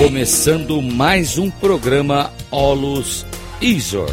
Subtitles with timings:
[0.00, 3.26] Começando mais um programa Olus
[3.60, 4.10] Isor.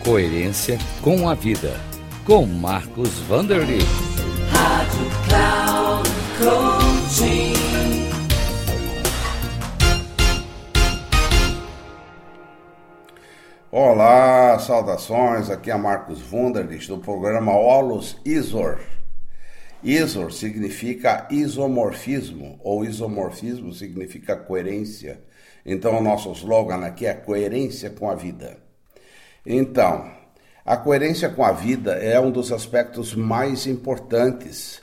[0.00, 1.80] Coerência com a vida.
[2.24, 3.78] Com Marcos Vanderly.
[4.50, 7.52] Rádio Cloud Coaching.
[13.70, 15.48] Olá, saudações.
[15.48, 18.80] Aqui é Marcos Vanderlich do programa Olus Isor.
[19.84, 25.20] Isor significa isomorfismo, ou isomorfismo significa coerência.
[25.66, 28.58] Então, o nosso slogan aqui é coerência com a vida.
[29.44, 30.08] Então,
[30.64, 34.80] a coerência com a vida é um dos aspectos mais importantes,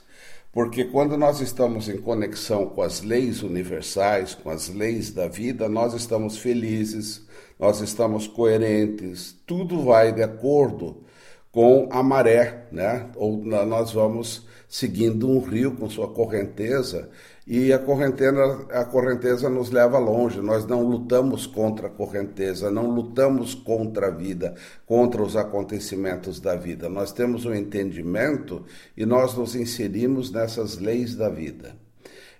[0.52, 5.66] porque quando nós estamos em conexão com as leis universais, com as leis da vida,
[5.66, 7.26] nós estamos felizes,
[7.58, 11.04] nós estamos coerentes, tudo vai de acordo
[11.52, 13.10] com a maré, né?
[13.16, 17.08] Ou nós vamos seguindo um rio com sua correnteza
[17.52, 20.40] e a correnteza, a correnteza nos leva longe.
[20.40, 24.54] Nós não lutamos contra a correnteza, não lutamos contra a vida,
[24.86, 26.88] contra os acontecimentos da vida.
[26.88, 28.64] Nós temos um entendimento
[28.96, 31.74] e nós nos inserimos nessas leis da vida.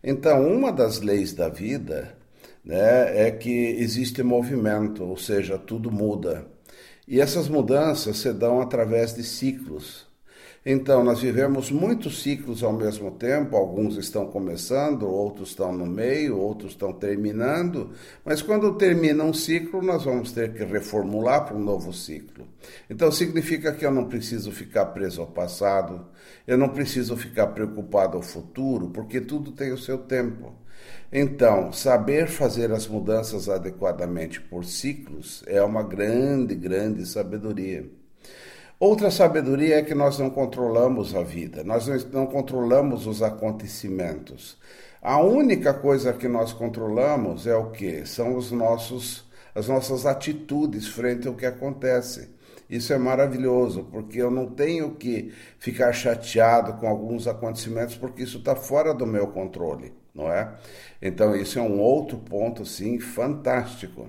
[0.03, 2.17] Então, uma das leis da vida
[2.65, 6.47] né, é que existe movimento, ou seja, tudo muda.
[7.11, 10.07] E essas mudanças se dão através de ciclos.
[10.65, 16.37] Então, nós vivemos muitos ciclos ao mesmo tempo, alguns estão começando, outros estão no meio,
[16.37, 21.65] outros estão terminando, mas quando termina um ciclo, nós vamos ter que reformular para um
[21.65, 22.47] novo ciclo.
[22.91, 26.07] Então, significa que eu não preciso ficar preso ao passado,
[26.47, 30.53] eu não preciso ficar preocupado ao futuro, porque tudo tem o seu tempo.
[31.13, 38.00] Então, saber fazer as mudanças adequadamente por ciclos é uma grande, grande sabedoria.
[38.81, 44.57] Outra sabedoria é que nós não controlamos a vida, nós não controlamos os acontecimentos.
[45.03, 48.07] A única coisa que nós controlamos é o que?
[48.07, 49.25] São os nossos,
[49.55, 52.31] as nossas atitudes frente ao que acontece.
[52.69, 58.39] Isso é maravilhoso, porque eu não tenho que ficar chateado com alguns acontecimentos, porque isso
[58.39, 60.55] está fora do meu controle não é?
[61.01, 64.09] Então, isso é um outro ponto, sim, fantástico.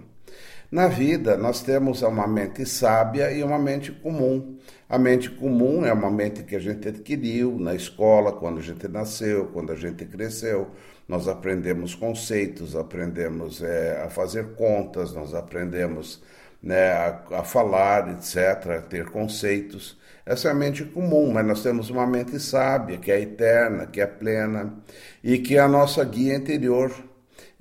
[0.71, 4.57] Na vida, nós temos uma mente sábia e uma mente comum.
[4.87, 8.87] A mente comum é uma mente que a gente adquiriu na escola, quando a gente
[8.87, 10.71] nasceu, quando a gente cresceu.
[11.09, 16.23] Nós aprendemos conceitos, aprendemos é, a fazer contas, nós aprendemos
[16.63, 19.99] né, a, a falar, etc., a ter conceitos.
[20.25, 23.99] Essa é a mente comum, mas nós temos uma mente sábia, que é eterna, que
[23.99, 24.73] é plena
[25.21, 26.93] e que é a nossa guia interior.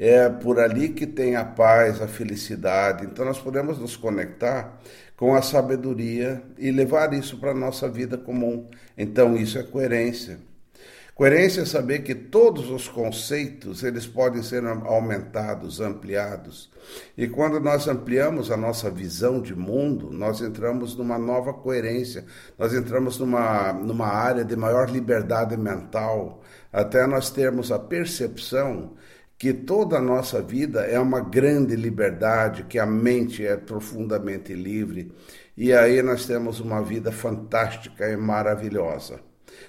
[0.03, 3.05] É por ali que tem a paz, a felicidade.
[3.05, 4.81] Então nós podemos nos conectar
[5.15, 8.67] com a sabedoria e levar isso para a nossa vida comum.
[8.97, 10.39] Então isso é coerência.
[11.15, 16.71] Coerência é saber que todos os conceitos eles podem ser aumentados, ampliados.
[17.15, 22.25] E quando nós ampliamos a nossa visão de mundo, nós entramos numa nova coerência,
[22.59, 26.41] nós entramos numa, numa área de maior liberdade mental,
[26.73, 28.95] até nós termos a percepção
[29.41, 35.11] que toda a nossa vida é uma grande liberdade, que a mente é profundamente livre,
[35.57, 39.19] e aí nós temos uma vida fantástica e maravilhosa.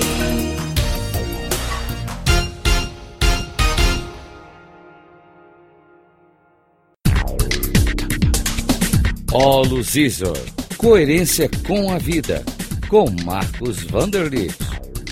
[9.31, 10.38] Olus Isor.
[10.78, 12.46] Coerência com a vida.
[12.88, 14.62] Com Marcos Vanderlitt.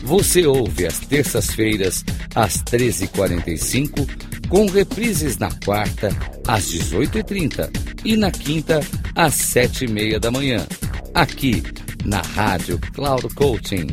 [0.03, 2.03] Você ouve às terças-feiras,
[2.35, 6.09] às 13h45, com reprises na quarta,
[6.47, 7.69] às 18h30
[8.03, 8.81] e na quinta,
[9.15, 10.65] às 7h30 da manhã.
[11.13, 11.63] Aqui,
[12.05, 13.87] na Rádio Cloud Coaching.